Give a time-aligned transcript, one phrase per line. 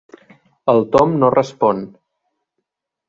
[0.73, 1.85] El Tom no respon.